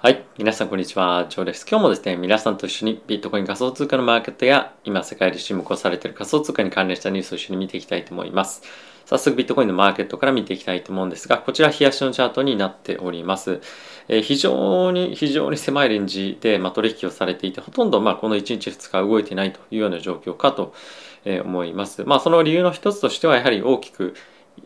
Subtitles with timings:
[0.00, 0.24] はい。
[0.38, 1.26] 皆さん、こんにちは。
[1.28, 1.66] ジョーです。
[1.68, 8.62] 今日もですね、皆さんと一緒にビットコイン仮想通貨のマーケットや、今世界で注目をされている仮想通貨に関連したニュースを一緒に見ていきたいと思います。
[9.06, 13.60] 早速、ビットコインのマーケットから見ていきたいと思うんですが、こちら、冷やしのチャートになっております。
[14.06, 20.74] えー、非常に、非常に狭いレンジで、まあ、取引をされていて、ほとんど、まあ、この1日2日動いてないというような状況かと
[21.44, 22.04] 思います。
[22.04, 24.14] まあ、その理由の一つとしては、やはり大きく、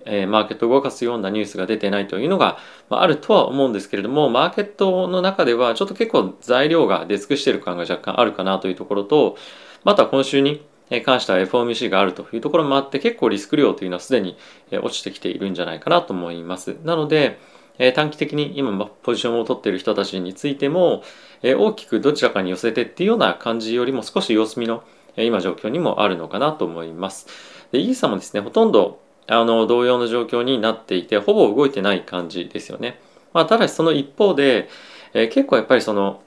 [0.04, 9.36] えー、マーケットを動かすようなニュースが出てないというのが、まあ、あるとは思うんですけれども、マーケットの中ではちょっと結構材料が出尽くしている感が若干あるかなというところと、
[9.84, 10.64] また今週に
[11.04, 14.36] 関しては FOMC があるというところもあって結構リスク量というのはすでに
[14.70, 16.76] 落ちてきているんじゃないかなと思います。
[16.84, 17.38] なので、
[17.78, 21.02] え短期的に今ポジションを取っている人たちについても
[21.42, 24.84] え大きくどちらかに寄せてっていうような感じよりも少し様子見の
[25.16, 27.26] 今状況にもあるのかなと思います。
[27.70, 33.00] で、イーサもですね、ほとんどあの同様の状況になっていてほぼ動いてない感じですよね。
[33.32, 34.68] まあ、ただしその一方で、
[35.14, 36.22] えー、結構やっぱりその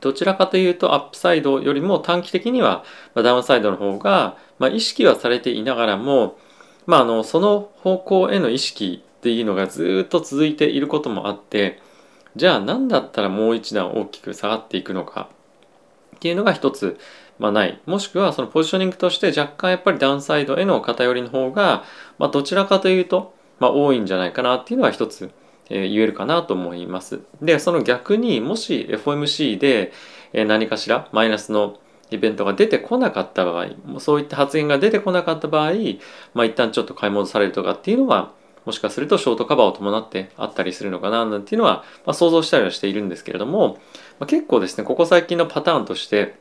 [0.00, 2.84] どちらかというとアップサイドよりも短期的には
[3.14, 6.38] ダウンサイドの方が、まあ、意識はされていながらも、
[6.86, 11.80] まあ、あのその方向への意識っていうのがずっと続いていることもあって
[12.36, 15.28] じゃあ何だったらもう一段大きく下がっていくのか
[16.16, 16.98] っていうのが一つ
[17.38, 21.84] まあ、ないもしくはそのポジショニングとして若干やっぱりダウンサイドへの偏りの方が、
[22.18, 25.30] まあ、どちらかというと、まあ、多いんじゃないかなっていうのは一つ、
[25.70, 27.20] えー、言えるかなと思います。
[27.40, 29.92] でその逆にもし FOMC で
[30.32, 31.78] え何かしらマイナスの
[32.10, 35.72] イベントが出てこなかった場合そういった発言が出てこなかった場合、
[36.34, 38.32] まあ、一旦ちょっと買い戻されるとかっていうのは
[38.64, 43.78] もしかするとショートカバーを伴ってあったりするのかななんていうのは、まあ、想像したりはしているんですけれども、
[44.18, 46.38] まあ、結構ですねここ最近のパターンとして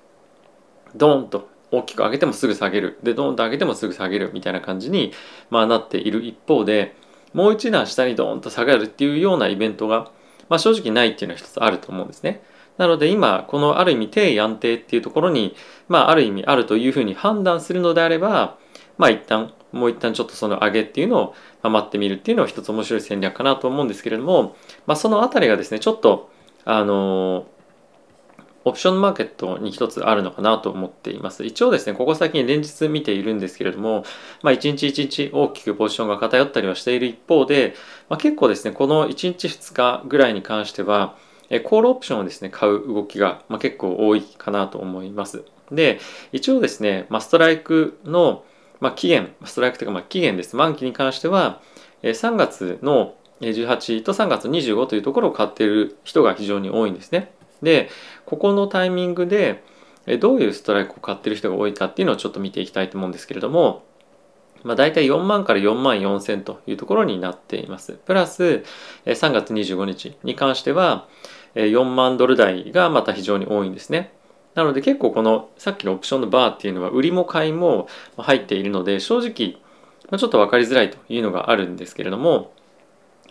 [0.96, 5.12] ドーンと大きく上げてもすぐ下げるでドーンと上げてもすぐ下げるみたいな感じに、
[5.50, 6.96] まあ、なっている一方で
[7.34, 10.12] もう一段下にドーンと下がるっていうようなイベントが、
[10.50, 12.42] まあ、正直ないっていうのは一つあると思うんですね。
[12.78, 15.56] なので今このある意味低位安定っていうところに、
[15.88, 18.58] まあ、ある意味あるというふうに判断するのであれば
[19.00, 21.34] まあ一旦もう一旦ちょっとその上げっていうの
[21.64, 24.56] を待ってみるっていうのは一つ面白い戦略かなと思うんですけれども、
[24.86, 26.30] まあ、そのあたりがですねちょっと
[26.66, 27.57] あのー
[28.68, 31.46] オプションマーケットに一つあるのかなと思っています。
[31.46, 34.04] 一応ですね、ここ最近連日見ているんですけれども、
[34.44, 37.76] まあ、1日1日大きくポジションが偏ったりはしている一方で、
[38.10, 41.16] まあ、結構ですね、この1日2日ぐらいに関しては、
[41.64, 45.44] コールオプションをですね、買う動きが、まあ、結構多いかなと思います。
[45.72, 46.00] で、
[46.32, 48.44] 一応ですね、まあ、ストライクの、
[48.80, 50.56] まあ、期限、ストライクというか、まあ、期限です。
[50.56, 51.62] 満期に関しては、
[52.04, 57.32] 3月の18と3月25というところを買っている人が非常に多いんですね。
[57.62, 57.90] で
[58.26, 59.64] ここのタイミングで
[60.20, 63.84] どういうストライクを買ってる人が多いかっていうのをちょっと見ていきたいと思うんですけれども、
[64.64, 68.00] まあ、大体4万から4万4千というところになっています。
[68.06, 68.64] プラス
[69.06, 71.08] 3月25日に関しては
[71.56, 74.14] 4万ドル台がまた非常に多いんですね。
[74.56, 79.58] なので結構このさっきのオプションのバーっていうのは売りも買いも入っているので正直
[80.18, 82.52] ちょっと分かりづらいというのがあるんですけれども、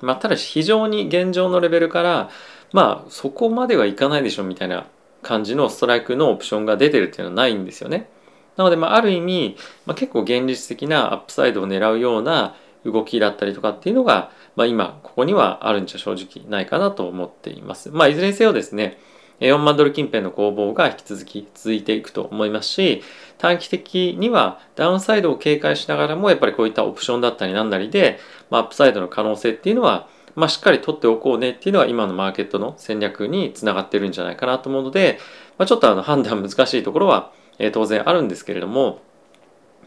[0.02, 2.30] まあ、ただし非常に現状のレベルから
[2.72, 4.86] まあそこまではいかないでしょみたいな
[5.22, 8.08] 感じのストライクのオプションが出てるっていうのはないんですよね。
[8.56, 12.54] なので、まあ、ある意味、まあ、結構現実的なアップサイドを狙うような
[12.84, 17.90] 動きだったりとかっていうのが、まあ、今ここにはあるんじゃ正直ないかなと思っています。
[17.90, 18.98] まあ、いずれにせよですね
[19.40, 23.02] 4万ドル近辺の攻防が引き続き続いていくと思いますし
[23.36, 35.18] 短期的にはダウンサイドを警戒しながらもやっぱりこういったオプションだったりなんなりで、まあ、アップサイドの可能性っていうのはまあ、しっかり取っておこうねっていうのは今のマーケットの戦略につながってるんじゃないかなと思うので、
[35.58, 39.00] まあ、ちょっとあの判断難しいところは、え、当然あるんですけれども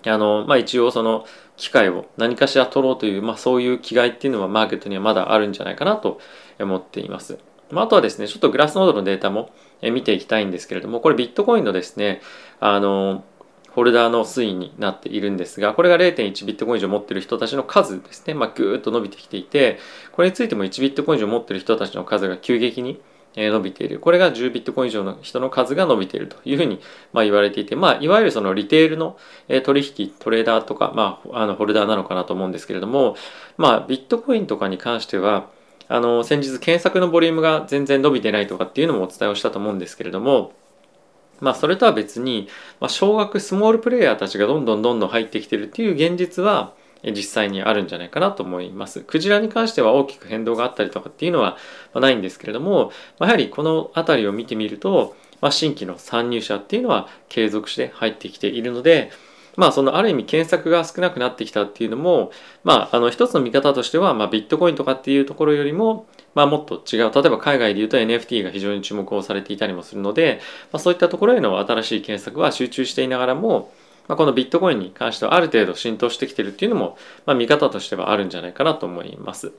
[0.05, 6.19] あの、まあ、一応その機会を何かしら取ろうという、まあ、そういう気概っていうのはマーケットにはまだあるんじゃないかなと
[6.59, 7.37] 思っています。
[7.71, 12.21] まあ、あとはですねちょっとグラスノードのデータも見ていきたいんですけれどもこれビットコインのですね
[12.59, 13.23] あの
[13.71, 19.79] ホルダーの推移になっているんですが、これが0.1ビットコイン以上持ってる人たちの数ですね、まあ、ぐーっと伸びてきていて、
[20.11, 23.01] これについても1ビットコイン以上持ってる人たちの数が急激に
[23.35, 23.99] 伸びている。
[23.99, 26.81] これが10ビットコイン以上の人の数が伸びているというふうに
[27.13, 29.17] ま言われていて、まあ、いわゆるそのリテールの
[29.63, 33.15] 取引、トレーダーとか、まあ、あのホルダーなのかなと思うんですけれども、
[33.57, 35.49] まあ、ビットコインとかに関しては、
[35.87, 40.53] あの先日検索のボリュームが全然伸びてないとかっていうのもお伝えをしたと思うんですけれども、
[41.41, 42.47] まあそれとは別に、
[42.79, 49.01] まあ、小学スモールプレイヤーたちがどんどんどんどん入ってきてるっていう現実は実際にあるんじゃないかなと思います。
[49.01, 51.57] クジラに関しては大きく変動があったりとかっていうのは
[51.95, 59.11] ないんですけれども、ま、やはりこの辺りを見てみると、まあ、新規の参入者っていうのは継続して入ってきているので、
[59.59, 62.31] まあそのある意味検索が少なくなってきたっていうのも
[62.63, 70.39] まああの一つの見方としては、まあ、ビットコインとかっていうところよりもまあもっと違う例えば海外で言うと NFT が非常に注目をされていたりもするので、
[70.71, 73.71] まあ、そういったところへの新しい検索は集中していながらも
[74.07, 76.97] まあ、このビットコインに関してはある程度浸透してきてるっていうのも、
[77.27, 79.53] まあ、見方としてはあるんじゃないかなと思います。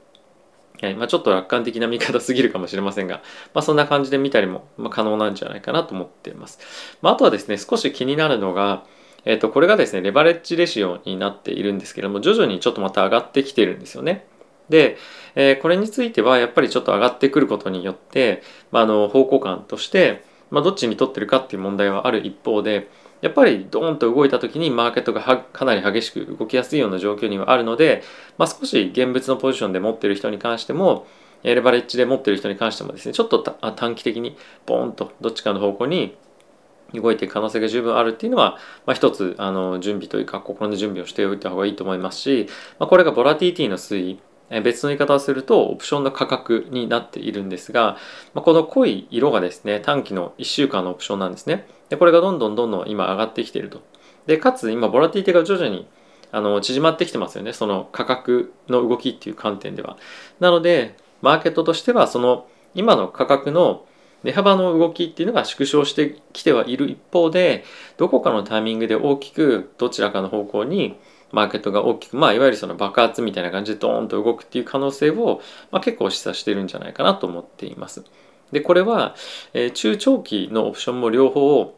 [0.82, 3.22] はいまあ、ちょっと楽観的な見方すぎるかもしれませんが、
[3.54, 6.58] まあ、そんな感じで見たりもま可能なんじゃないかなと思っています。
[7.02, 8.84] まあ、あとはですね、少し気になるのが、
[9.24, 14.26] えっ、ー、と、これがですね、レバレッジレシオになっているんですけども、徐々にちょっとまた上がってきてるんですよね。
[14.68, 14.96] で、
[15.34, 22.88] えー、これについてはやっぱりちょっと上がってくることによって、まあ、あの方向感として、まあ、どっちにとってるかっていう問題はある一方で、
[23.20, 28.02] やっぱりドーンと動いた時にマーケットがかなり激しく動きやすいような状況にはあるので、
[28.38, 31.06] まあ、少し現物のポジションで持ってる人に関しても
[31.42, 33.38] レバレッジで持ってる人に関してもですねちょっと
[33.76, 34.36] 短期的に
[34.66, 36.16] ボーンとどっちかの方向に
[36.94, 42.48] 動いていく可能性が十分あるっていうのは、まあ、一つあの準備というか心の準備をしておいた方がいいと思いますし、
[42.78, 44.20] まあ、これがボラティティの推移
[44.62, 47.96] 別の言い方をするとオプションの価格になっているんですが、
[48.34, 51.68] まあ、この濃い色がですね短期の1週間のオプションなんですね。
[51.88, 53.80] でこれがどんどんどんどん今上がってきていると。
[54.26, 55.86] でかつ今ボラティティが徐々に
[56.32, 57.52] あの縮まってきてますよね。
[57.52, 59.96] その価格の動きっていう観点では。
[60.40, 63.84] なのでマーケットとしてはその今の価格の
[64.24, 67.64] 値幅の動きっていうのが縮小してきてはいる一方で
[67.96, 70.98] どこかのタイミングで大きくどちらかの方向に
[71.32, 75.40] マーケットが大きく、まあ、いわゆるその爆発みたいな感じでドーンと動くっていう可能性を、
[75.70, 78.04] まあ、結構示唆してるんじゃないかなと思っています。
[78.52, 79.14] で、これは、
[79.54, 81.76] えー、中長期のオプションも両方、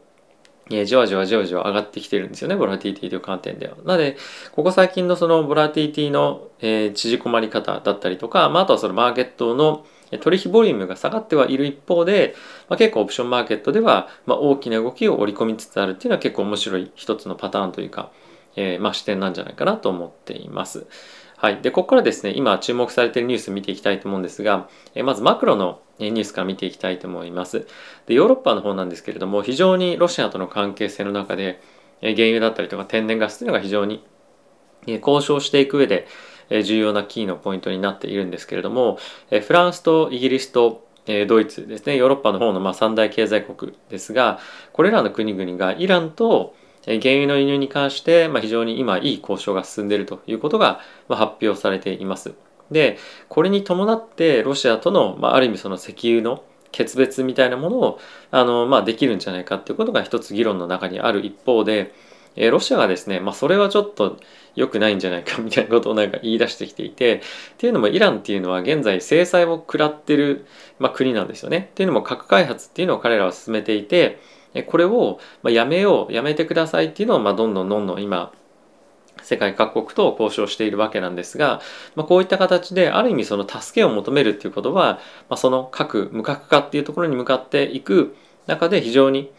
[0.71, 3.75] えー、じわじわじわじわ上がってきてるんですよね、ボラティティという観点では。
[3.85, 4.17] なので、
[4.53, 9.85] ここ最近のそのボラティティの、えー、縮こまり方だったりとか、まあ、あとはそのマーケットの
[10.19, 12.35] 取引ボリュームが下がってはいる一方で、
[12.69, 18.11] まあ、結構オプションマーケットでは、まあ、大きな動きを織り込みつつあるっていうのは結構面白い一つのパターンというか、
[18.55, 20.85] えー、まあ、視点なんじゃないかなと思っています。
[21.37, 21.61] はい。
[21.61, 27.67] で、ここからですね、今注目されているニュース見ていきたいと思うんですが、え、まずマクロのニュースから見ていきたいと思います。
[28.05, 31.61] で、ヨーロッパの方なんですけれども、非常にロシアとの関係性の中で、
[32.01, 34.05] 原油だったりとか天然ガスというのが非常に、
[34.87, 36.07] 交渉していく上で、
[36.49, 38.97] 重要なキーのポイントになっているんですけれども、
[39.29, 40.87] フランスとイギリスと
[41.27, 44.39] ドイツですねヨーロッパの方のま三大経済国ですが
[44.71, 46.55] これらの国々がイランと
[46.85, 52.33] 原油の輸入に関して、非常に今いい交渉が進んでいるということが、発表されています。
[52.71, 52.97] で、
[53.29, 57.99] これに伴ってロシアとの、まあ、ある意味その石油の決別みたいなものを
[58.31, 61.93] あの、まあ、できるんじゃないかっていうことが一つ議論の中にある一方で、
[62.35, 64.17] えロシアがですね、まあ、それはちょっと
[64.55, 67.21] 良くないんじゃないかみたいなことをなんか言い出してきていてっ
[67.57, 70.45] ていうのもイランっていうのは現在制裁を食らってる、
[70.79, 71.69] まあ、国なんですよね。
[71.71, 74.19] っていうのも核開発っていうのを彼らは進めていて
[74.67, 78.31] これをやめようやめてくださいっていうのをまあどんどんどんどん今
[79.23, 81.61] 世界各国と交渉しているわけなんですが、
[81.95, 84.99] まあ、こういった形である意味その助けを求めるっていうことは、
[85.29, 88.15] まあ、その核無核化っていうところに向かっていく
[88.47, 89.31] 中で非常に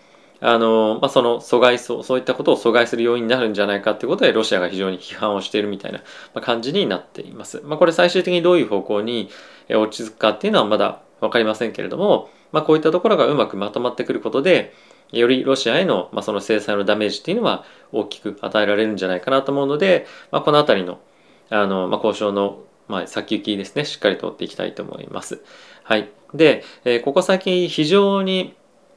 [0.46, 5.92] あの、まあ、その阻害そうそういったことを阻害する要因になるんじゃないかっていうことでロシアが非常に批判をしているみたい
[6.34, 7.62] な感じになっています。
[7.64, 9.30] まあ、これ最終的にどういう方向に
[9.70, 14.74] 落ち着くかっていうのはまだ分かりませんけれども、まあ、こういったところがうまくまとまってくることで
[15.12, 21.00] よりロシアへの,、まあその制裁のダメージっていうのは大きく与えられるんじゃないかなと思うので、まあ、この辺りの
[21.48, 22.58] あの、まあ、交渉の、
[22.88, 25.40] まあ、先行きですねしっかりとっていきたいと思います。
[25.84, 28.54] はい、で、えー、ここ最近非常に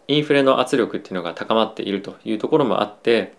[0.07, 3.33] インフレの圧力っていうのが高まっているというところもあって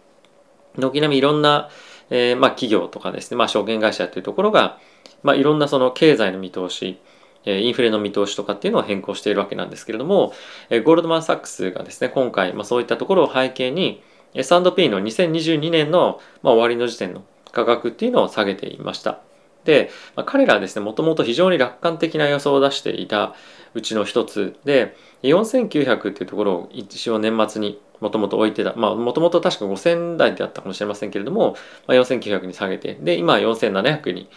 [0.76, 1.70] 軒並みいろんな、
[2.10, 4.78] えーまあ、企業とかですね、まあ、証券会社というところが、
[5.22, 7.00] まあ、いろんなその経済の見通し
[7.44, 10.32] インフレの見通しとかっていうのを変更しているわけなんですけれども、
[10.70, 14.02] ゴールドマン・サックスがですね、今回、まあ、そういったところを背景に、
[14.34, 19.20] S&P の2022年の、まあ、終わりの時点の価格っていうのを下げていました。
[19.68, 23.34] で、まあ、彼らはですね、もともと非常に楽観的な予想を出していた
[23.74, 31.54] うちの一つで、4900っていうところを一応年末にもともと置いてた、まあもともと確か5000台であったかもしれませんけれども、
[31.86, 34.30] まあ、4900に下げて、で、今は4700に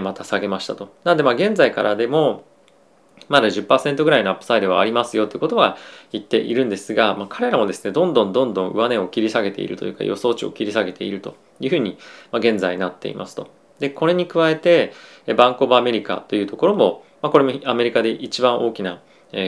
[0.00, 0.94] また下げましたと。
[1.02, 2.44] なのでまあ現在からでも
[3.28, 5.76] まだ10%ぐらいのアップサイドはありますよということは
[6.12, 11.98] 言っているんですが、まあ、彼らもですねどんどんどんどん上値を切り下げているというか予想値を切り下げているというふうに、
[12.30, 13.48] まあ、現在なっていますと。
[13.78, 14.92] でこれに加えて
[15.36, 19.00] バンコブアメリカというところも、まあ、これもアメリカで一番大きな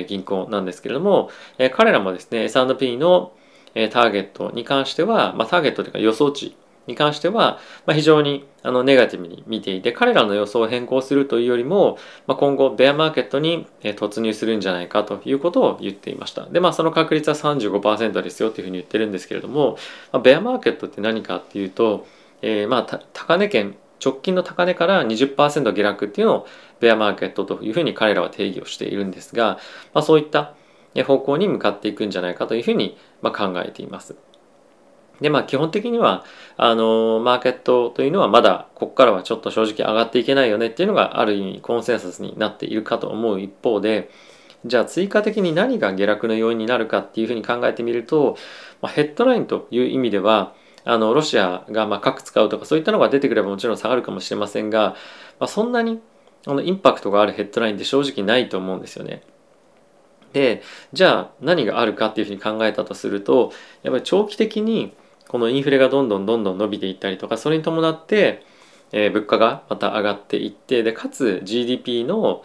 [0.09, 1.31] 銀行なんですけれども
[1.73, 3.33] 彼らもですね S&P の
[3.75, 6.57] ターゲットに関しては、まあ、ターゲットというか予想値
[6.87, 16.47] に関しては、まあ、非常にあのネガティブに見ていて彼らの予想を変更するというよりも、まあ、今後ベアマーケットに突入するんじゃないかということを言っていました。
[16.47, 19.77] でまあその確率は35%ですよというふうに言ってるんですけれども、
[20.13, 22.07] まあ、ベアマーケットって何かっていうと、
[22.43, 26.47] えー、まあ高値圏直近の高値から20%下落っていうのを
[26.81, 29.59] ベアマーケットというふうに彼らは定義をしているんですが、
[29.93, 30.55] まあ、そういった
[31.07, 34.17] 方向に向かっていくんじゃないかというふうにま考えています。
[35.21, 36.25] でまあ基本的には
[36.57, 44.11] あのマーケットというのはまだここからはちょっと正直上がっていけないよねっていうのがある意味コンセンサスになっているかと思う一方で
[44.65, 48.37] じゃあ追加的に何が下落の要因になるかっていうふうに考えてみると、
[48.81, 54.97] まあ、ヘッドラインという意味ではあのロシアがま核使うとかそういったのが出てくればもちろん下がるかもしれませんが、
[55.39, 56.01] まあ、そんなに
[56.47, 59.23] あのインパクトがあるヘッドラインって正直ないと思うんですよね。
[60.33, 64.95] でじゃあ何があるかっていうふうに考えたとするとやっぱり長期的に
[65.27, 68.45] このインフレがどんどんどんどん伸びていったりとかそれに伴って、
[68.93, 72.43] えー、物価がまた上がっていってでかつ GDP の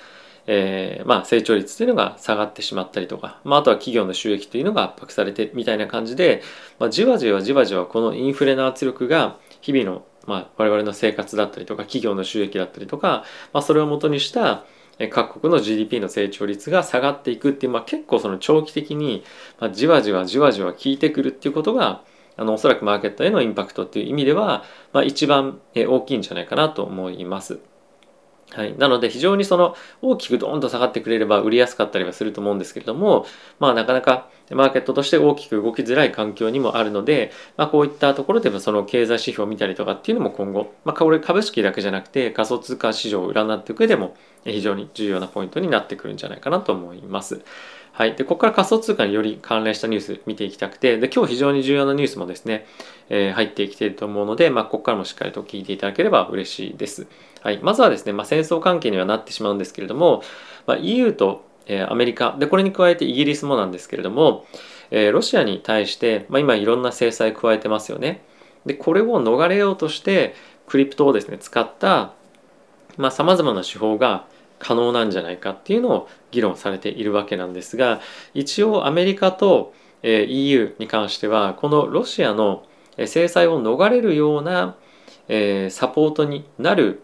[0.48, 6.44] えー、まあ、成長率というのが下がってしまったりとか、まあ、あとは企業の収益というのが圧迫されてみたいな感じで、
[6.80, 13.24] まあ、じわじわじわじわこのインフレの圧力が日々の、まあ、我々の生活だったりとか企業の収益だったりとか、
[13.54, 14.66] まあ、それをもとにした
[15.10, 19.24] 各国の GDP の成長率が下がっていくっていう、まあ、結構その長期的に、
[19.60, 22.04] まあ、じわじわじわじわ効いてくるっていうことが
[22.38, 27.60] あのおそらくマーケットへのインパクトっていう意味では、まあ、一番大きいんじゃないかなと思います。
[28.52, 33.26] はい、なので非常にその大きくドーンと下がってくれれば売りやすかったりはすると思うんですけれども
[33.60, 47.44] まあなかなかマーケットとして大きく動きづらい環境にもあるので、まあ、こういったところでもその経済指標を見たりとかっていうのも今後、まあ、これ株式だけじゃなくて仮想通貨市場を占っていく上でも非常に重要なポイントになってくるんじゃないかなと思います。
[47.96, 48.16] はい。
[48.18, 52.66] で、ここから仮想通貨により関連したニュース見ていきたくて、で、今日非常に重要なニュースもですね、
[53.08, 57.08] えー、入ってきていると思うので、まあ、ここからもしっかりと聞いていただければ嬉しいです。
[57.42, 57.60] はい。
[57.64, 60.24] まずはですね、まあ、戦争関係にはなってしまうんですけれども、
[60.68, 64.46] まあ、EU と、えー、アメリカ、で、これに加えてイギリスもなんですけれども、
[64.92, 68.26] えー、ロシアに対して、まあ、今いろんな制裁加えてますよね。
[68.66, 70.36] で、これを逃れようとして、
[70.68, 72.12] クリプトをですね、使った、
[72.98, 74.26] まあ、様々な手法が
[74.60, 78.02] 可能なんじゃないかっていうのを議論されているわけなんですが
[78.34, 82.64] 一応アメリカと EU に関してはこのロシアの
[83.06, 84.76] 制裁を逃れるような
[85.70, 87.04] サポートになる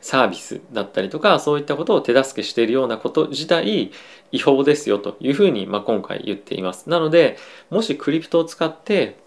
[0.00, 3.92] サービスだったりとかそういったことを手助けしているようなこと自体
[4.32, 6.88] 違法ですよというふうに、まあ、今回言っています。
[6.88, 7.36] なので
[7.70, 9.18] もしクリプトを使って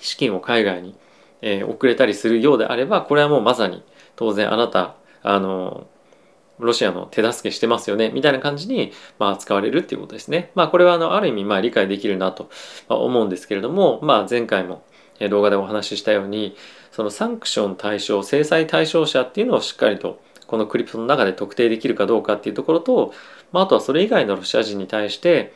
[0.00, 0.96] 資金を海外に、
[1.42, 3.82] えー、送れたりするようであればこれはもうまさに
[4.16, 5.86] 当然あなたあの
[6.66, 10.50] ロシアの手助けしてますよねみたいな感じに、まあ、扱われるっていうことですね。
[10.54, 12.50] まあこれはあのある意味まあ理解できるなと
[12.88, 14.82] 思うんですけれども、まあ、前回も
[15.28, 16.56] 動画でお話ししたように
[16.90, 23.14] そのサンクション対象制裁対象者っていうのをしっかりとこのクリプトの中で特定できるかどうかっていうところと、
[23.52, 25.54] まあ、あとはそれ以外のロシア人に対して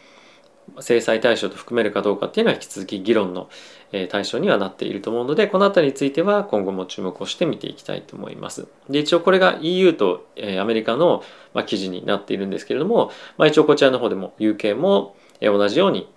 [0.81, 3.49] 制裁対象と含めるかどうかっていうのは引き続き議論の
[4.11, 8.67] 対象にはなっていると思うのでこの辺りについては今後も注目をして見ていきたいと思います。
[8.91, 10.27] で一応これが EU と
[10.61, 11.23] アメリカの
[11.67, 16.09] 記事になっているんですけれども、まあ、一応こちらの方でも UK も同じように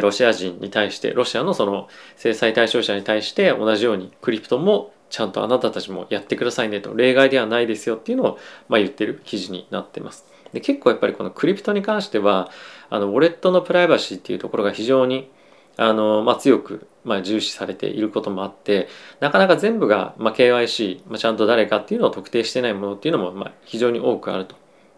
[0.00, 10.29] ロシア人に対してロシアのその制裁対象者に対して同じようにクリプトもちゃんとあなたたちもやってくださいねと例外ではないですよっていうのをま言ってる記事になってます。
[10.52, 12.50] で結構やっぱりこのクリプトに関しては
[12.88, 15.30] あのウォレットのプライバシーっていうところが非常に
[15.76, 18.88] あの、まあ、強く、まあ、重視されていることもあって
[19.20, 24.56] なかなか全部が、まあ、KYC、まあ、ちゃんと誰かっていうのを特定してないものっていうのも、まあ、非常に多くあると。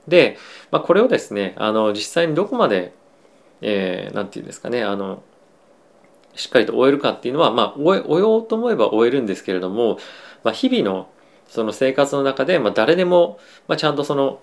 [0.08, 0.36] で、
[0.70, 2.92] まあ、これをですねあの実際にどこまで
[3.60, 5.22] 何、えー、て言うんですかねあの
[6.34, 9.98] しっかりと終えるかっていうのは、まあ、終え終えようと思えば終えるんですけれども、
[10.42, 11.08] まあ、日々の
[11.46, 14.40] その生活の中で、まあ、誰でも、まあ、ちゃんとその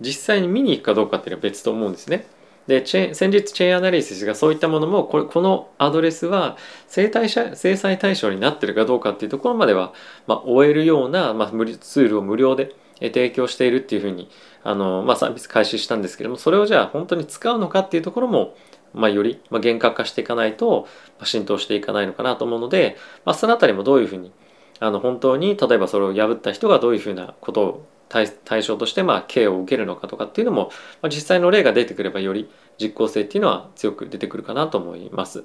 [0.00, 2.26] 実際に見に行くかどうかっていうのは別と思うんですね。
[2.66, 6.56] で先日チェーンアナリシスがそういったものもこれこのアドレスは
[6.86, 9.92] 制裁制裁対象になってるかどうかっていうところまでは、
[10.26, 14.30] まあ、終えるような、まあ、ツールを無料で提供しているっていうふうに
[14.62, 18.54] あの、まあ、サービス開始したんですけどもそれをじゃあ本当に使うのかっていうところも、
[18.94, 20.86] まあ、より、まあ、厳格化していかないと、
[21.18, 24.30] まあ、浸透していかないのかなと思うので、まあ、そのあたりもどういうふうに
[24.78, 35.44] あの本当に例えばそれを破った人がどういうふうなことを対象としてまあ刑を受けるのかとかっていうのも、まあ、実際の例が出てくればより実効性っていうのは強く出てくるかなと思います。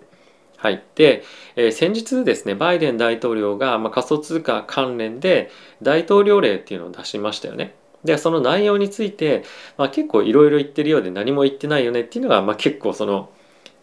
[0.58, 1.24] はい、で、
[1.56, 5.52] えー、先日ですねバイデン大統領が、まあ、仮想通貨関連で
[5.84, 7.76] 大統領令っていうのを出しましたよね。
[8.04, 9.44] でその内容について、
[9.78, 13.30] まあ、結構いろいろ言ってるようで何も言ってないよねっていうのが、まあ、結構その、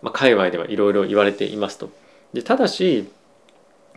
[0.03, 1.91] まあ、界隈ではいろいろ言われていますと。
[2.33, 3.09] でただし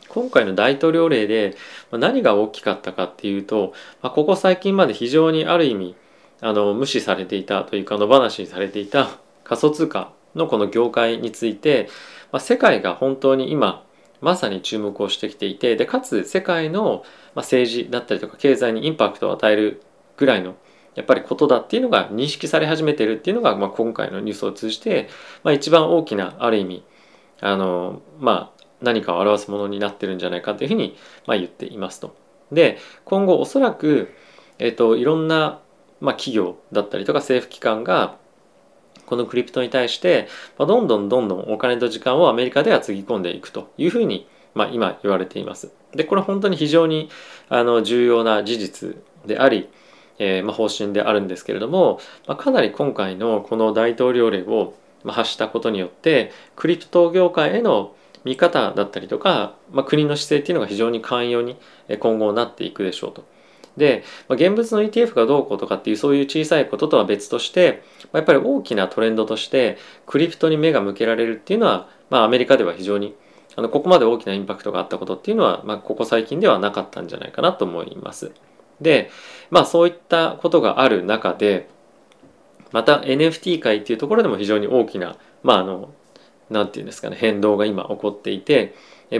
[0.09, 1.55] 今回の大統領令で
[1.91, 5.95] 何が大きかったかっていうと、まあ、ここ最近まで非常にある意味
[6.41, 11.89] あの無視されていたというか野放しにされていた仮想通貨のこの業界について、
[12.31, 13.83] まあ、世界が本当に今
[14.21, 17.03] まさに注目をしてきていてでかつ世界の
[17.35, 19.83] 政治だったりとか経済にインパクトを与える
[20.15, 20.55] ぐらいの
[20.95, 25.09] やっぱりことだっていうのが認識され始めてるっていうのが、まあ、今回のニュースを通じて、
[25.43, 26.83] まあ、一番大きなある意味
[27.39, 32.15] あのまあ何かを表すものになってるんじゃないかというふうに、まあ、言っていますと。
[32.51, 34.13] で今後おそらく、
[34.59, 35.59] えっと、いろんな、
[35.99, 38.15] まあ、企業だったりとか政府機関が
[39.05, 45.71] このクリプトに対して、まあ、どんどんどんどんお金と時間をアメリカではつぎ込んでいくというふうに、まあ、今言われています。
[45.93, 47.09] でこれ本当に非常に
[47.49, 49.69] あの重要な事実であり、
[50.19, 54.73] えー、まあ、方針であるんですけれども、まあ、かなり今回のこの大統領令を
[55.05, 57.95] 発したことによってクリプト業界への
[58.27, 61.57] 見方だったりとか、まあ、国の姿勢っていうのが非常に寛容に
[61.99, 63.25] 今後なっていくでしょうと。
[63.77, 73.15] で、まあ、現物の ETF がどうこうとかっていうそういう小さいこととは別として、まあ、やっぱり大きなトレンドとしてクリプトに目が向けられるっていうのは、まあ、アメリカでは非常に
[73.55, 78.31] あのここまで大きなインパクトがあったことっていうのは、まあ、ここ最近ではなかったんじゃないかなと思います。
[78.81, 79.09] で、
[79.49, 81.67] まあそういったことがある中で、
[82.71, 85.89] また NFT 界っていうところでも非常に大きな、まああの、
[86.49, 88.73] なんていうんですかね、変動が今起こっていて、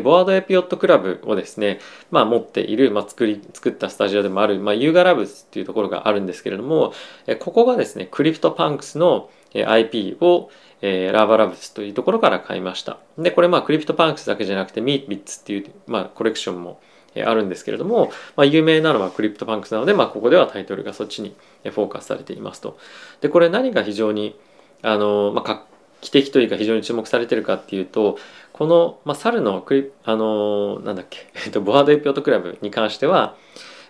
[0.04, 1.80] ボワードエピオットクラブをですね、
[2.12, 6.92] まあ、持っている、まあ、作り作ったスタジオでもある、まあ、ユーガラブスっていうところがあるんですけれども
[7.40, 10.50] ここがですねクリプトパンクスの IP を
[10.82, 13.00] えー、ラーバラブスというところから買いました。
[13.18, 16.80] でこれまあクリプトパンクスだけじゃなくてミービッツっていう、まあ、コレクションも
[17.16, 22.78] あるんですけれども、まあ、有名なのはクリプトパンクスなので、まあ、ここではタイトルがそっちにフォーカスされていますと。
[23.22, 24.40] でこれ何が非常に
[24.84, 25.66] あの、まあ、
[26.02, 28.18] 画期的というか非常に注目されてるかっていうと
[28.54, 33.36] この、まあ、猿のクリあのなんだっけ、 えっと、ボアードエイプヨットクラブに関しては、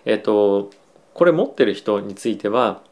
[0.04, 0.70] えっと、
[1.14, 2.82] これ持ってる人については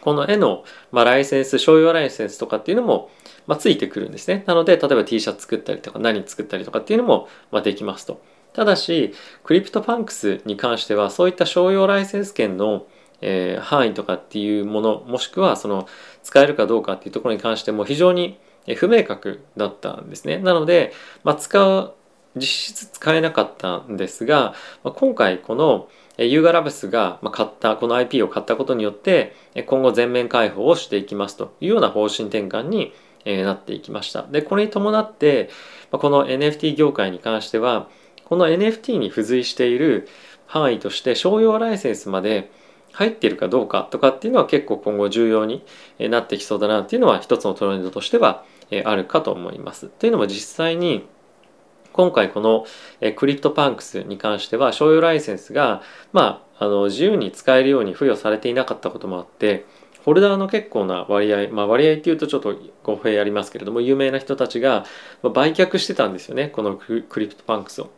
[0.00, 3.10] この絵の、まあ、ライセンス商用ライセンスとかっていうのも、
[3.46, 4.44] まあ、ついてくるんですね。
[4.46, 8.20] なので例えば T シャツ作ったりとか何作ったりとかっていうのも、まあ、できますと。
[8.52, 9.12] ただし
[9.42, 12.86] クリプトパンクスに関してはそういった商用ライセンス権の
[13.26, 15.88] えー、範囲とかっていうものもしくはその
[16.22, 18.38] 使えるかどうかっていうところに関しても非常に
[18.76, 20.38] 不明確だったんですね。
[20.38, 21.94] なので、まあ、使う
[22.36, 29.34] 実質使えなかったんですが、まあ、今回このユーガラブスが買ったこの IP を買ったことによって
[29.66, 32.92] 今後全面開放をしていきますというような方針転換に
[33.24, 34.22] なっていきました。
[34.22, 35.48] でこれに伴って
[35.90, 37.88] この NFT 業界に関しては
[38.24, 40.08] この NFT に付随している
[40.46, 42.50] 範囲として商用ライセンスまで
[42.94, 45.64] 入っているかどうかとかっていうのは結構今後重要に
[45.98, 48.44] なってきそうだなっていうのは一つのトレンドとしては
[48.84, 49.88] あるかと思います。
[49.88, 51.06] というのも実際に
[51.92, 52.66] 今回この
[53.16, 59.64] クリプトパンクスに関しては商用ライセンスが、まあ、あの自由に使えるように付与されていなかったこともあって
[60.04, 64.84] ホルダーの結構な割合、まあ、割合っていうとちょっと語弊ありますけれども有名な人たちが
[65.22, 67.90] 売却してたんですよねこのクリプトパンクスを。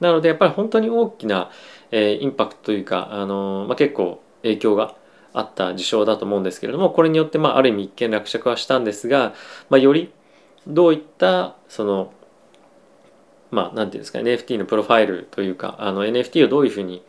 [0.00, 1.50] なのでやっぱり本当に大きな、
[1.90, 4.94] えインパクトというか、あのまあ、結構影響が
[5.32, 9.34] あった事象だと思うんですけれどもこれによってまあある意味一見落着はしたんですが、
[9.68, 10.12] まあ、より
[10.66, 12.12] どういったその
[13.50, 17.02] まあ何て言うんですか NFT のプロファイルというかあの NFT をどういうふうに、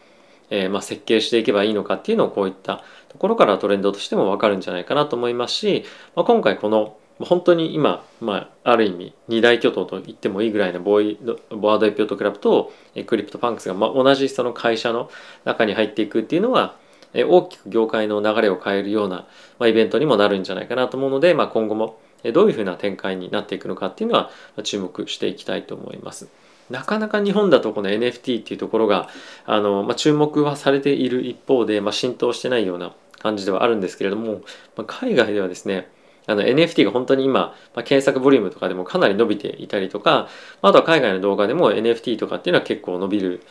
[0.49, 11.19] えー、まあ設計していけばいいのかっていうのをこういったところからトレンドとしても分かるんじゃないかなと思いますし、まあ、今回この本当に今、まあ、ある意味二大巨頭と言ってもいいぐらいのボーイ
[11.55, 12.73] ボアードエイプヨットクラブと
[13.05, 15.09] クリプトパンクスが、まあ、同じその会社の
[15.45, 16.75] 中に入っていくっていうのは
[17.23, 19.27] 大きく業界の流れを変えるような、
[19.59, 21.97] ま、イベントにもなるんじゃないかなと思うので、まあ、今後も
[22.33, 24.31] どういうふうな展開になっていくのかっていうのは
[24.63, 26.27] 注目していきたいと思います。
[26.69, 29.07] なかなか日本だとこの NFT っていうところが
[29.45, 34.41] あの、まあ、注目はされている一方で、まあ、浸透してないような感じではあるんですけれども、
[34.75, 35.87] まあ、海外ではですね
[36.27, 40.27] あの NFT が本当に今、まあ、検索ボリュームとかでもかなり伸びていたりとか
[40.63, 43.43] あとは海外の動画でも NFT とかっていうのは結構伸びる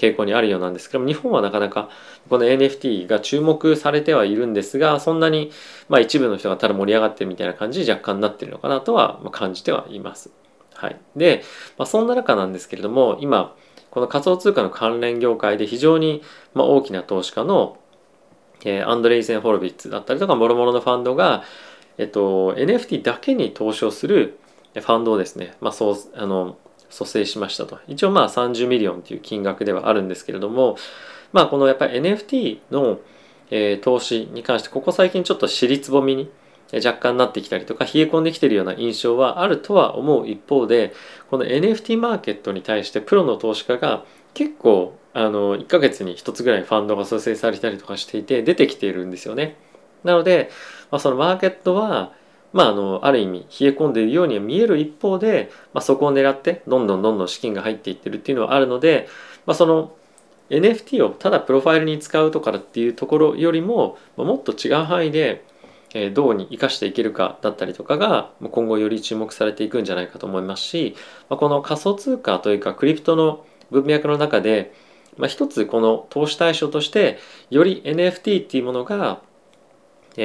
[0.00, 1.90] 傾向にあるようなんですけども日本はなかなか
[2.30, 5.52] この NFT が注目されてはいるんですがそんなに
[5.90, 10.30] まあ一部の人がただ盛り上がってるみたいな感じで若干なってるのかなとは感じてはいます。
[10.72, 11.42] はい、で、
[11.76, 13.54] まあ、そんな中なんですけれども今
[13.90, 16.22] この仮想通貨の関連業界で非常に
[16.54, 17.76] ま大きな投資家の、
[18.64, 21.44] え、アンドレイセン・ホロビッツだったりとかもろもろのファンドが、
[21.98, 24.38] えっと、NFT だけに投資をする
[24.74, 26.56] ファンドをですね、まあ、そうあの
[26.90, 30.76] 組成しましたと一応まあ30 million という金額ではあるんですけれども
[31.32, 32.98] まあこのやっぱり NFT の、
[33.50, 36.30] えー、投資に関してここ最近ちょっと尻つぼみに
[36.72, 40.92] 若干なってきたりとか冷え込んできてるような印象はあるとは思う一方で
[41.28, 49.56] この NFT マーケットに対してプロの投資家が結構あの1ヶ月に1つぐらいファンドが蘇生されたりとかしていて出てきているんですよね。
[50.04, 50.50] なので、
[50.90, 52.12] まあ、そのマーケットは
[52.52, 59.08] まあ、あのある意味冷え込んでいるようには見える一方で、まあ、そこを狙ってどんどんどんどん資金が入っていってるっていうのはあるので、
[59.46, 59.92] まあ、その
[60.50, 65.44] NFT をただプロファイルに使うとかっていうところよりも、もっと違う範囲で、
[66.12, 70.94] どうに生かしていけるかだったりとかが今後より注目されていくんじゃないかと思いますし、
[71.28, 74.72] まあ、この仮想通貨というかクリプトの文脈の中で、
[75.16, 77.18] まあ、一つこの投資対象として
[77.50, 79.20] より NFT っていうものが、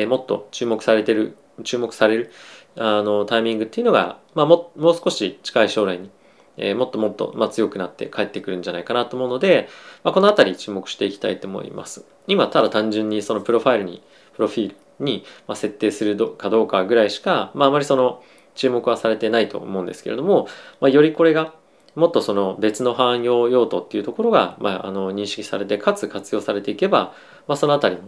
[0.07, 2.31] もっと注目されてる注目される
[2.77, 6.09] あのタイミングっていうのが、まあ、ももう少し近い将来に、
[6.57, 9.69] えー、もっともっと、まあ、強くなって帰ってくるんじゃないかなと思うので、
[10.03, 12.05] まあ、この辺り注目していきたいと思います。
[12.27, 14.03] 今ただ単純にそのプロファイルに
[14.35, 18.23] プロフィールにまあ設定するかどうかぐらいしか、まあ、あまりその
[18.55, 20.47] 注目はされてないと思うんですけれども、
[20.79, 21.53] まあ、よりこれが
[21.95, 27.13] もっとその別の汎用用途っていうところが、まあ、あの認識されてかつ活用されていけば、
[27.47, 28.01] まあ、そのあたりの、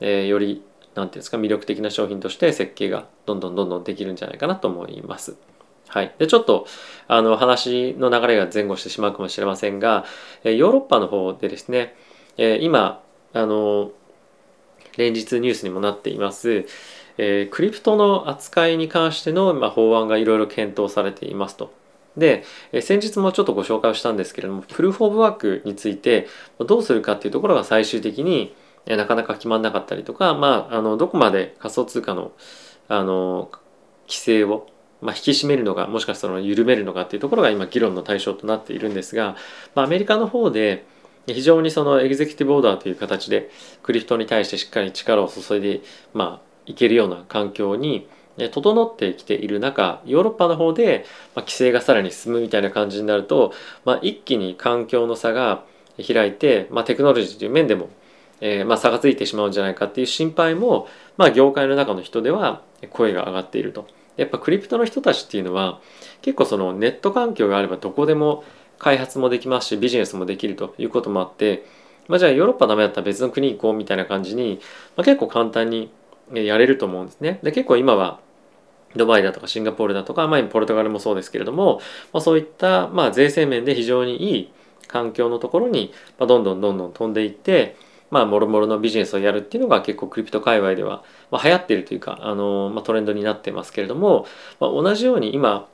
[0.00, 0.62] えー、より
[0.94, 5.36] 何て言うんですか魅力的な商品として設計がどんどんどんどんできるんじゃないかなと思います。
[5.88, 6.66] はい、でちょっと
[7.06, 10.06] あの話の流れが前後してしまうかもしれませんが
[10.42, 11.94] ヨーロッパの方でですね
[12.62, 13.02] 今
[13.34, 13.90] あの
[14.96, 16.66] 連日ニュースにもなっています、
[17.18, 21.72] え、クリプトの扱いに関しての、まあ、法案がいろいろ検討されていますと。
[22.16, 26.26] で、え、先日もちょっとご紹介をしたんですけれどもプルーフ・オブ・ワークについて
[26.58, 28.54] どうするかっていうところが最終的に、
[28.86, 32.32] なかなか決まんなかったりとか、まあ、あのどこまで仮想通貨の
[32.88, 33.50] あの
[34.08, 34.66] 規制を
[35.02, 39.36] まあ、引き締めるのかもしかしたら緩めるのかっていうところが今議論の対象となっているんですが、
[39.74, 40.86] まあ、アメリカの方で、
[41.26, 43.50] 非常にそのエグゼクティブオーダーという形で
[43.82, 45.80] クリフトに対してしっかり力を注いで、
[46.14, 48.08] まあ、いけるような環境に
[48.50, 51.04] 整ってきている中ヨーロッパの方で、
[51.36, 53.52] まあ、規制がさらに進むみたいな感じになると、
[53.84, 55.64] まあ、一気に環境の差が
[56.04, 57.88] 開いて、まあ、テクノロジーという面でも、
[58.44, 63.86] えー、まあ差がついてしまうんじゃないかっていう心配も、まあ、業界の中の人では声が上がっていると。
[64.16, 65.80] やっぱクリプトの人たちっていうのは
[66.20, 68.44] 結構そのネット環境があればどこでも
[68.78, 71.64] 開発もできますしビジネスもできるということもあって、
[72.08, 74.60] まあ、じゃあヨーロッパダメだったら別の国行こうみたいな感じに、
[74.96, 75.90] まあ、結構簡単に
[76.34, 77.38] やれると思うんですね。
[77.42, 78.20] で結構今は
[78.94, 81.80] ドバイだとかシンガポールだとか、まあ、ポルトガルもそうですけれども、
[82.12, 84.52] まあ、そういった、まあ、税制面で非常にいい
[84.88, 87.76] 環境のところに、ま、どんどんどんどん飛んでいって
[88.12, 94.26] まあもろもろのビジネスをやるっていうのが結構クリプト界隈では、まあ、流行ってるというか、あのまあ、トレンドになってますけれども、
[94.60, 95.66] まあ、同じように今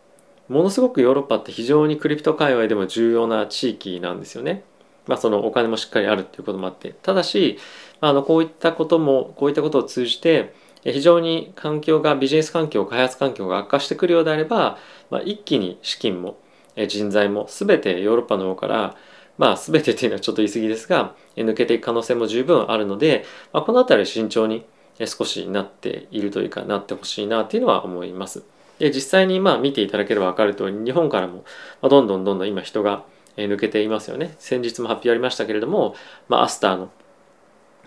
[0.48, 4.62] ものすごくヨーロッパって非常にクリプト界隈でも重要な地域なんですよね。
[5.08, 7.58] まあ、そのお金もしっかりあるっていうこともあってただし
[8.00, 10.52] あのこういったこともこういったことを通じて
[10.84, 14.78] 非常に環境がビジネス環境開発環境が悪化してくるようであれば、
[15.10, 16.38] まあ、一気に資金も
[16.86, 18.96] 人材も全てヨーロッパの方から
[19.38, 24.66] まあ全てというのはちょっと言い過ぎですが抜けていく可能性も十分あるので、まあ、この辺り慎重に
[25.06, 28.42] 少しなっているというかなってほしいなっていうのは思います。
[28.78, 31.44] で実際にまあ見ていただければ分かる通り日本からも
[31.82, 33.04] どんどんどんどん今人が
[33.36, 35.94] 抜けていますよね先日も発表ありましたけれども、
[36.28, 36.90] まあ、アスターの、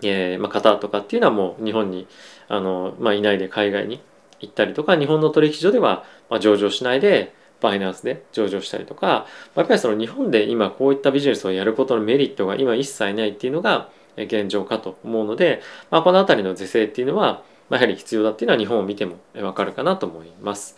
[0.02, 2.06] えーまあ、方とかっていうのはもう日本に
[2.48, 4.02] あの、まあ、いないで海外に
[4.40, 20.76] 行ったりとか日本の取引所では、ま、上場しないでバイナンスで上場したりとかやっぱりその日本で今こういったビジネスをやることのメリットが今一切ないっていうのが現状かと思うので、まあ、この辺りの是正っていうのはまあ、やはり必要だっていうのは日本を見てもわかるかなと思います。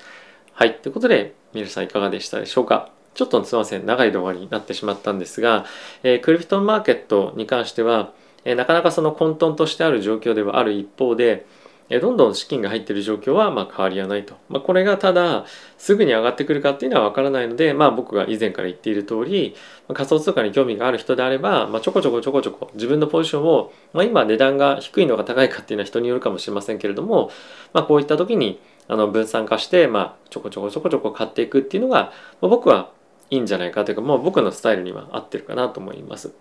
[0.53, 0.77] はい。
[0.77, 2.91] ということで、皆さんいかがでしたでしょうか？
[3.15, 5.65] ちょっとすいません、長い動画になってしまったんですが、
[6.05, 8.13] えー、クリプトンマーケットに関しては、
[8.45, 11.47] えー、なかなかその混沌としてある状況ではある一方で、
[11.91, 15.45] どんどん資金が入っている状況はま変わりはないと、まあ、これがただ
[15.77, 19.55] すぐに上がってくるかっていうのは分からないので、まあ、僕が以前から言っている通り、
[19.87, 27.31] ま、仮想通貨に興味がある人であれば、まあ、ちょこちょこちょこちょこ自分のポジションを、ま、今値段が低いのか高いかっていうのは人によるかもしれませんけれども、
[27.75, 32.91] ま、こういった時にあの分散化して、ま、ちょこちょこちょこちょこ買っていくっていうのが、ま、僕は
[33.31, 36.35] いいんじゃないかというか、まあ、僕のスタイルには合ってるかなと思います。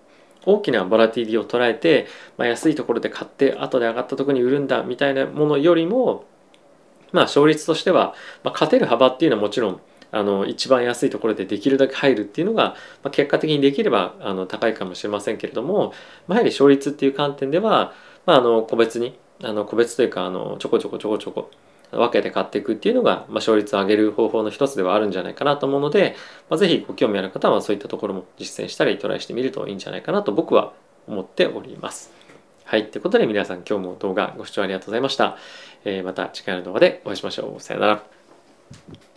[0.45, 6.25] 大きなボラティリを捉えて、まあ、安いところで買って後で上がったところに売るんだみたいなものよりも
[7.11, 15.93] まあ勝率としては、まあ、勝てる幅っていうのはもちろんあの一番安いところでできるだけ入るっていうのが、まあ、結果的にできればあの高いかもしれませんけれども、
[16.27, 17.93] まあ、やはり勝率っていう観点では、
[18.25, 21.49] まあ、あの個別にあの個別というかあのちょこちょこちょこちょこ
[21.97, 26.15] 分けて買っていくっていうのが、まあ、勝率を上げる方法の一つではあるんじゃないかなと思うので、
[26.49, 30.73] まあ、ぜひご興味ある方はそういったところも実践したりトライしてみるといいんじゃないかなと僕は
[31.07, 32.11] 思っております。
[32.65, 35.37] はいということで皆さん今日も動画ご視聴ありがとうございました、
[35.83, 37.61] えー、また次回の動画でお会いしましょう。
[37.61, 39.12] さよなら。